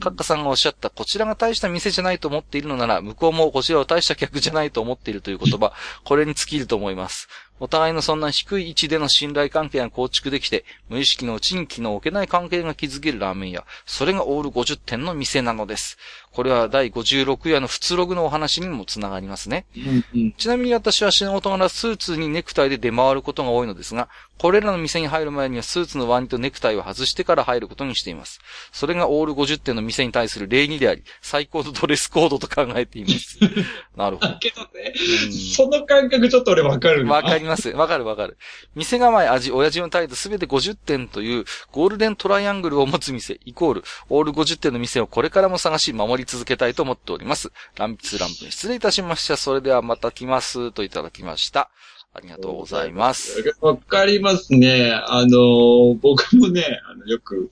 [0.00, 5.72] カッカさんがおっしゃった、こちらが大した店じゃないと思っているのなら、向こうもこちらを大した客じゃないと思っているという言葉、
[6.04, 7.28] これに尽きると思います。
[7.60, 13.64] お互いのそんな低い位置での信頼関係が構築できて、無意識のうちに気の置けない関係が築けるラーメン屋。
[13.86, 15.96] それがオール50点の店なのです。
[16.32, 19.66] これは第56夜の普通ログのお話にもつながりますね。
[19.76, 20.32] うんうん。
[20.32, 28.40] ちなみに私は仕事柄スーツにネクタイで出回ることが多いのですが、これらの店に入る前にはスーツのワニとネクタイを外してから入ることにしています。
[28.72, 33.38] それがオール50点の店に対する礼儀であり、最高のドレスコードと考えています。
[33.96, 34.28] なるほど。
[34.28, 34.92] だけどね、
[35.26, 37.70] うんその感覚ちょっと俺わかるなわかります。
[37.70, 38.36] わかるわかる。
[38.74, 47.52] 店構え、味、親父の態度すべて50点というゴールデントライアングルを持つ店、イコール、オール50点の店をこれからも探し守り続けたいと思っております。
[47.76, 49.36] ランピツランプ失礼いたしました。
[49.36, 50.72] それではまた来ます。
[50.72, 51.70] といただきました。
[52.16, 53.42] ありがとうございます。
[53.60, 54.92] わかりますね。
[54.92, 57.50] あの、僕もね、あの、よく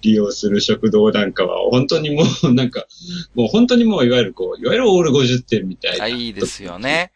[0.00, 2.86] 利用する食堂なんかは、本当にもう、なんか、
[3.34, 6.04] もう本当にもう、いわゆるこう、いわゆるオール50点みたいな。
[6.04, 7.10] あ、いいですよね。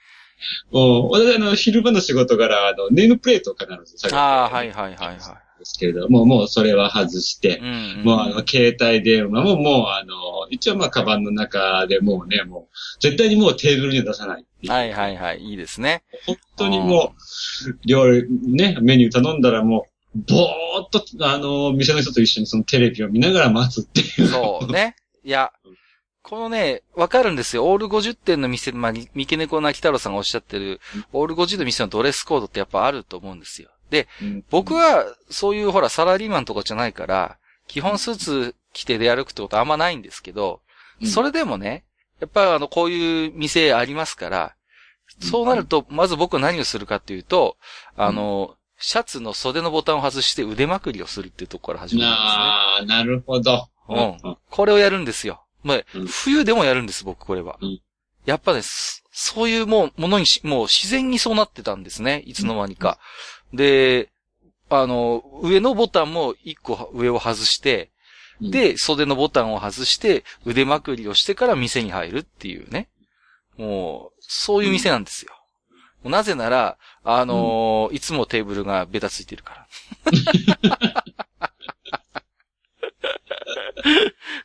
[0.71, 7.57] もう、私あの、昼間の仕事柄、あの、ネームプレートを必ず下げてああ、はいはいはいはですけれども、もうそれは外してい。
[7.59, 8.05] う、ん、うん。
[8.05, 15.43] もうあの、携帯電話ももうあの、一応まあ、カバンの中でもうね、もう、絶対にもうテーブルには出さないはいはいはい。
[15.43, 16.03] いいですね。
[16.27, 24.27] 本当にもう、料理、ね、メニュー頼んだらもう、ぼーっと、あの、店の人と一緒にそのテレビを見ながら待つっていう。
[24.27, 24.97] そうね。
[25.23, 25.53] いや、
[26.31, 27.69] このね、わかるんですよ。
[27.69, 30.81] オール50点の店、まあ、に三毛猫なき太郎さんがおっしゃってる、
[31.13, 33.71] オール50の店のドレスコードってやっぱあると思うんですよ。
[33.91, 40.61] で、うん僕、は、そういうほら、サラリーマンとかじゃないから、基本スーツ着て出歩くってことはあんまないんですけど、
[41.03, 41.85] うんそれでもね、
[42.21, 44.55] やっぱあの、こういう店ありますから、
[45.19, 47.57] そうなると、まず僕は何をするかっていうと、
[47.97, 52.87] あの、シャツの袖のボタンを外して腕まくりをするっていうところから始まるんですね。
[52.87, 53.69] なあ、なるほど。
[53.89, 55.43] うんこれをやるんですよ。
[55.63, 57.59] まあうん冬でもやるんです、僕、これは。
[57.61, 57.81] うん
[58.27, 62.23] やっぱね、そそういうもう、ものにし、もう自然にそうなってたんですね。
[62.27, 62.99] いつの間にか。
[63.53, 64.11] で、
[64.69, 67.91] あの、上のボタンも一個上を外して、
[68.41, 72.89] うん、で、袖のボタンを外して、腕まくりをしてから店に入るっていうね。
[73.57, 75.33] もう、そういう店なんですよ。
[76.05, 79.67] なぜなら、あのーいつもテーブルがベタついてるから。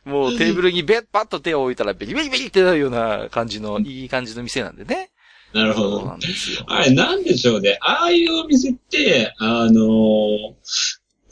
[0.04, 5.10] もうテーブルにベッ、パッと手を置いたらベリベリベリってなるような感じの、いい感じの店なんでね。
[5.52, 6.06] なるほそうど。
[6.06, 6.64] なんですよ。
[6.66, 7.78] あれ、なんでしょうね。
[7.80, 10.52] ああいうお店って、あのー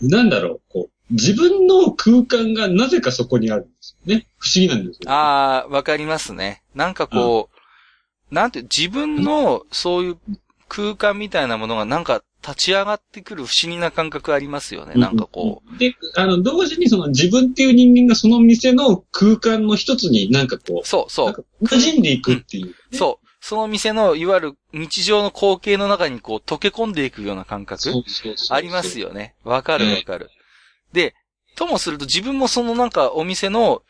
[0.00, 4.26] なんだろう、こう、自分の空間がなぜかそこにあるんですよね。
[4.38, 5.10] 不思議なんですよ。
[5.10, 6.62] ああ、わかりますね。
[6.74, 7.50] なんかこ
[8.30, 10.16] う、なんて、自分のそういう
[10.68, 14.94] 空間みたいなものがなんか立ち上がってくる不思議な感覚ありますよね。
[14.96, 15.74] なんかこう。
[15.74, 15.78] う。
[15.78, 21.42] で、あの、同時にその自分っていう人間がその店の空間の一つになんかこそう、う、そうなんか。
[21.62, 23.26] 馴染んでいくっていう、ねそう。
[23.40, 29.35] その店の、いわゆる日常の光景の中にこう溶け込んでいくような感覚そうそうそうありますよね。
[29.44, 30.30] わかるわかる。
[30.92, 31.14] で、
[31.57, 33.83] ともすると自分もそのなんかお店の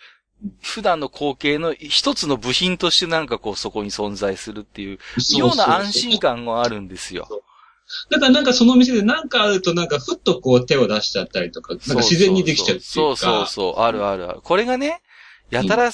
[0.61, 4.99] 普段の光景の一つの部品としてなんかこうそこに存在するっていう
[5.39, 7.29] ような安心感があるんですよ。
[8.11, 12.87] だからなんかその店でなんかあるとなんかふっとこう手を出しちゃったりとか、なんか自然にできちゃうっていうか。
[12.87, 14.41] そうそうそう、あるあるある。
[14.43, 15.03] これがね、
[15.51, 15.91] やたら、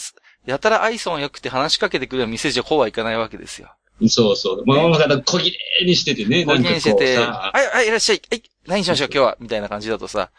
[0.47, 3.75] やたら愛想が良くて話しかけてくる店じゃこうはいかないわけですよ。
[4.09, 4.67] そうそう。
[4.67, 6.45] まあ、まあ、小切れにしててね。
[6.45, 8.23] ご機嫌してて、はい、はい、いらっしゃい。
[8.31, 9.37] はい、何しましょう今日は。
[9.41, 10.31] みたいな感じだとさ、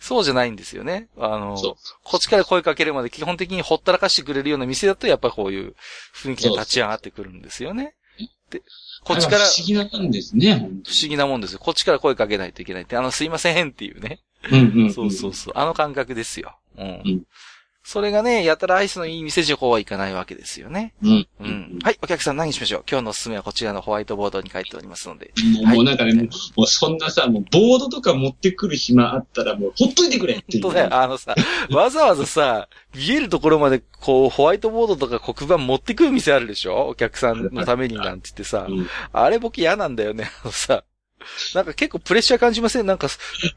[0.00, 1.08] そうじゃないんですよね。
[1.18, 1.56] あの、
[2.02, 5.74] こっちから声かけるまで基本的にほったらかしてくれるような店だと、やっぱこういう
[6.14, 7.94] 雰囲気が立ち上がってくるんですよね。
[8.50, 8.62] で、
[9.04, 11.58] こっちから不思議なもんですね、本不思議なもんですよ。
[11.58, 14.20] こっちから声かけないといけないって、あの、すいませんっていうね。
[14.50, 14.92] うんうん、うん。
[14.92, 15.54] そうそうそう。
[15.56, 16.56] あの感覚ですよ。
[16.76, 17.02] うん。
[17.04, 17.22] うん
[17.86, 20.94] それがね、やたらアイスのいい店じゃこうはいかないわけですよね。
[21.02, 21.10] うん。
[21.10, 21.78] ううんん。
[21.82, 22.84] はい、お客さん何しましょう？
[22.90, 25.32] 今日のおすすめはこちらのホワイトボードに書いておりますので。
[25.54, 26.14] もうはいもうなんかね、
[26.56, 30.62] もうそんなさ、もうボードとか持ってくる暇あったらもうほっといてくれっていう。
[30.62, 30.94] 本当だよ。
[30.94, 31.34] あのさ、
[31.70, 36.88] わざわざさ、見えるところまで、こう、ホワイトボードとか黒板持ってくる店あるでしょ？
[36.88, 38.66] お客さんのためになんて言ってさ。
[38.66, 40.30] うんあれ僕嫌なんだよね。
[40.42, 40.84] あのさ。
[41.54, 42.86] なんか結構プレッシャー感じません？
[42.86, 43.08] なんか、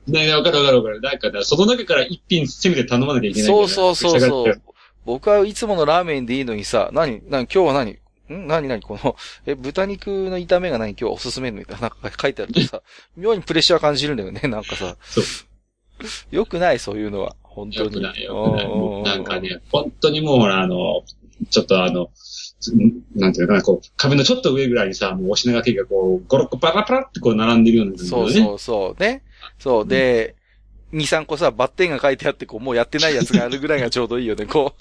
[0.08, 1.02] ねねわかるわかるわかる。
[1.02, 4.50] なんかだ、その中から一品せめて頼まなきゃいけないそうそうそうそう。
[4.50, 4.62] う。
[5.06, 7.92] 僕はいつものラーメンでいいのにさ、何、何、今日は何？
[7.92, 8.48] ん？
[8.48, 8.82] 何何？
[8.82, 12.82] この、え、豚肉の炒めが何今日はおすすめのみたいな、なんか書いてあるとさ、
[13.16, 14.98] 妙にプレッシャー感じるんだよね、なんかさ。
[15.02, 15.24] そう。
[16.30, 17.36] よくない、そういうのは。
[17.42, 17.86] 本当に。
[17.86, 18.68] よくないよくない。
[18.68, 19.50] もうなんかね。
[19.50, 21.04] ね、本当にもうあの、
[21.50, 22.37] ちょっとあの、つ
[23.16, 28.48] なんていうかな、こう、壁のちょっと上ぐらいにさ、もうお品書きがこう、5、6個パラパラってこう並んでるような感じそうだよね。
[28.48, 29.02] そうそう。
[29.02, 29.22] ね。
[29.60, 29.88] そう。
[29.88, 30.36] で、
[30.94, 34.46] 2、3個さ、バッテンが書いてあって、こう、もうやってないやつがあるぐらいがちょうどいいよね。
[34.46, 34.76] こ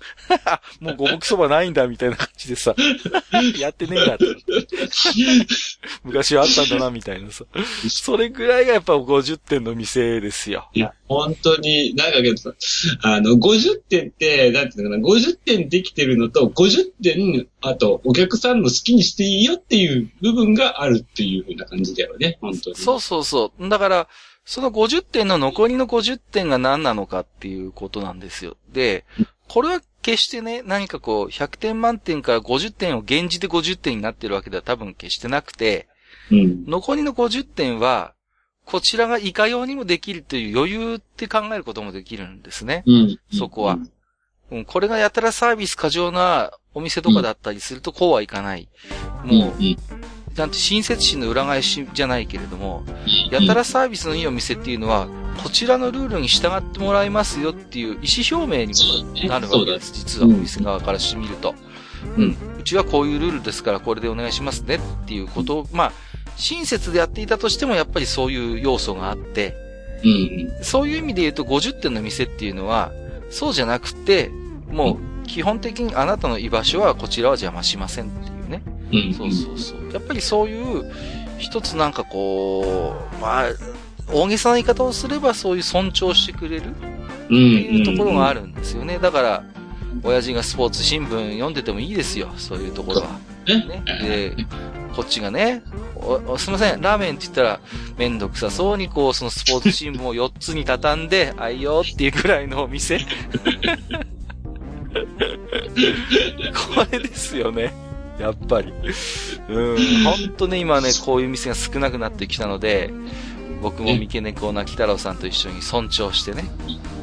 [0.80, 2.76] う、 もう五目そばないんだ、みたいな感じでさ、
[3.58, 4.24] やってねえんだって。
[6.04, 7.44] 昔はあったんだな、みたいなさ。
[7.88, 10.68] それぐらいがやっぱ50点の店ですよ。
[10.74, 12.54] いや、本当に、なんかけどさ、
[13.02, 22.76] あの、50点って、なんていうのかな、50点できてるのと、50点、あと、お客さんの好きにしていいよっていう部分があるっていう風な感じだよね、本当に。
[22.76, 23.68] そうそうそう。
[23.68, 24.08] だから、
[24.46, 28.56] その50点の残りの50点が何なのかっていうことなんですよ。
[28.72, 29.04] で、
[29.48, 35.88] これは決してね、何かこう、100点満点から50点を現じて50点になってるわけでは多分決してなくて、
[36.30, 36.64] うん。
[36.64, 38.14] 残りの50点は、
[38.64, 42.84] こちらがいかようにもできるという余裕って考えることもできるんですね。
[42.86, 43.20] うん。
[43.32, 43.78] そこは。
[44.52, 48.68] うん、これがやたらサービス過剰なお店とかだったりするとこうはいかない。
[49.24, 49.76] もう、うん、
[50.36, 52.84] なんて親切心の裏返しじゃないけれども、
[53.30, 55.08] やたらサービスのいいお店っていうのは、
[55.42, 59.92] こちらのルールに従ってもらいますよっていう意思表明にもなるわけです。
[59.94, 61.54] 実はお店側からしてみると。
[62.16, 62.36] ううんん。
[62.58, 65.92] うちはこういうルールですからこれでお願いしますねっていうことを、まあ、
[66.36, 69.54] 親切でやっていたとしてもやっぱりそういう要素があって、
[70.04, 70.64] うん。
[70.64, 72.92] そういう意味で言うと50点の店っていうのは、
[73.30, 74.30] そうじゃなくて、
[74.70, 74.94] も
[75.24, 78.62] う基本的にあなたの居場所はこちらは邪魔しませんってね。
[78.92, 79.14] うん。
[79.14, 79.92] そうそうそう。
[79.92, 80.90] やっぱりそういう、
[81.38, 83.44] 一つなんかこう、まあ、
[84.12, 86.86] 大げさな言い方をすればそういう尊重してくれるって
[87.30, 87.36] うん。
[87.36, 88.40] いうところがある。
[88.40, 88.98] るんですよね。
[88.98, 89.44] だから、
[90.02, 92.28] 親父がスポーツ新聞読んでてもいいですよ。
[92.36, 93.08] そういうところは。
[93.46, 93.66] ね。
[93.66, 93.82] ね。
[94.02, 94.46] で、
[94.94, 95.62] こっちがね、
[96.38, 97.60] すいません、ラーメンって言ったら、
[97.98, 102.98] めんどくさそうにこう、そのスポーツ新聞を4つに畳んで、 あいよっていうくらいのお店。
[106.74, 107.72] これですよね。
[108.20, 108.72] やっぱり。
[109.48, 112.90] うん、ほんとね、今ね、こういう店が少なくなってきたので、
[113.62, 116.44] 僕も三毛猫なき太郎さんと一緒に尊重してね、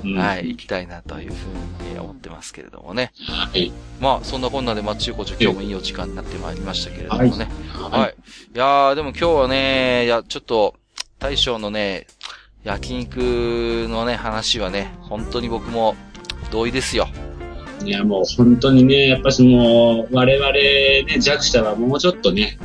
[0.04, 3.12] うんはい、行きたいなというふうに思ってますけれどもね。
[3.28, 3.72] はい。
[4.00, 7.48] まあ、そんなこんなで、まあ、中古女今日もいいお時間になってまいりましたけれどもね。
[7.74, 8.00] はい。
[8.02, 8.16] はい。
[8.54, 10.76] い、やー、でも今日はね、いや、ちょっと、
[11.20, 12.08] 大将のね、
[12.64, 15.96] 焼肉のね、話はね、本当に僕も
[16.52, 17.08] 同意ですよ。
[17.86, 22.58] いや、もう本当にね、やっぱしもう、我々ね、弱者はもうちょっとね、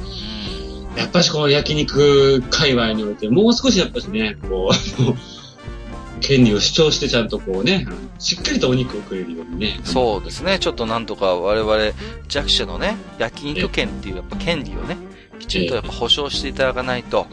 [0.96, 5.14] やっぱしこの焼肉界隈において、もう少しやっぱしね、こう、
[6.20, 7.86] 権利を主張してちゃんとこうね、
[8.18, 9.80] しっかりとお肉をくれるようにね。
[9.84, 10.58] そうですね。
[10.58, 11.92] ちょっとなんとか我々
[12.28, 14.96] 弱者のね、焼肉権っていうやっぱ権利をね、
[15.38, 17.26] きちんとやっぱ保障していただかないと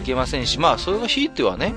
[0.00, 1.74] いけませんし、まあ、それがひいてはね、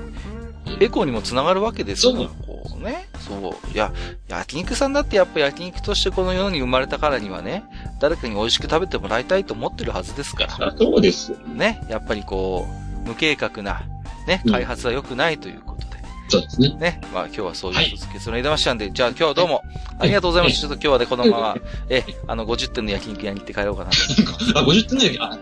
[0.80, 3.06] エコにもつながるわけですから、そうこうね。
[3.20, 3.72] そう。
[3.72, 3.92] いや、
[4.28, 7.64] 焼肉さんだってやっぱ焼肉としてこの世に生まれたからにはね、
[8.00, 10.68] 誰かに美味しく食べてもらいたいと思ってるはずですから。
[10.68, 11.38] あそうですよ。
[11.38, 11.80] ね。
[11.88, 12.66] やっぱりこ
[13.04, 13.82] う、無計画な、
[14.26, 15.93] ね、うん開発は良くないということで。
[16.28, 16.68] そうですね。
[16.78, 17.00] ね。
[17.12, 17.78] まあ今日はそういう
[18.12, 19.62] 結論に出ましたんで、じゃあ今日はどうも
[19.98, 20.68] ありがとうございました。
[20.68, 21.56] ちょっと今日はね、このまま、
[21.88, 23.90] え、あの、50点の焼肉屋に行って帰ろうかな。
[24.56, 25.38] あ、50点の焼き、あ、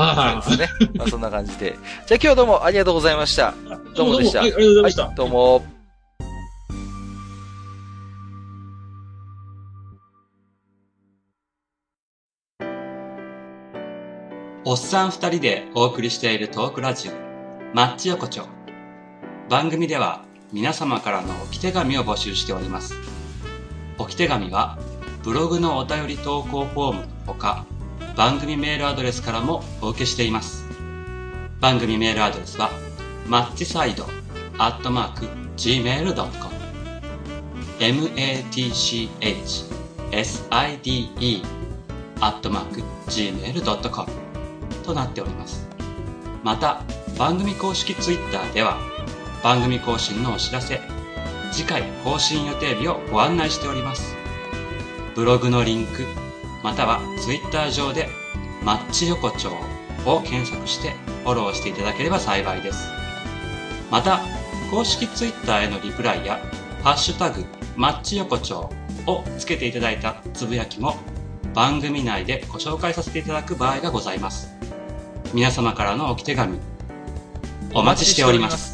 [0.00, 0.88] はそうですね。
[0.94, 1.76] まあそんな感じで。
[2.06, 3.54] じゃあ今日はどうもありがとうございました。
[3.94, 5.06] どうもでしたはい、ありがとうございました。
[5.06, 5.80] はい、どうも。
[14.64, 17.12] おっさん二人でお送りしているトークラジオ、
[17.74, 18.59] マッチ横丁。
[19.50, 22.94] 番組では皆様からの置き手紙を募集しております。
[23.98, 24.78] 置き手紙は
[25.24, 27.66] ブログのお便り投稿フォームのほか、
[28.16, 30.64] 番組メールアドレスからもお受けしています。
[31.58, 32.70] 番組メールアドレスは、
[33.26, 34.06] マッチサイド
[34.56, 36.54] アットマーク gmail.com
[37.80, 39.08] matchside
[42.20, 44.12] アットマーク gmail.com
[44.84, 45.68] となっております。
[46.44, 46.84] また、
[47.18, 48.89] 番組公式ツイッターでは、
[49.42, 50.80] 番組更新のお知らせ、
[51.50, 54.14] 次回更新予定日をご案内しております。
[55.14, 56.04] ブログのリンク、
[56.62, 58.08] またはツイッター上で、
[58.62, 59.50] マッチ横丁
[60.04, 60.90] を検索して
[61.24, 62.90] フォローしていただければ幸いです。
[63.90, 64.20] また、
[64.70, 66.38] 公式ツイッターへのリプライや、
[66.84, 67.44] ハッシュタグ、
[67.76, 68.70] マッチ横丁
[69.06, 70.96] をつけていただいたつぶやきも
[71.54, 74.50] 番組内でご紹介させていただく場合がございます。
[75.32, 76.58] 皆様からの置き手紙、
[77.74, 78.69] お待ちしております。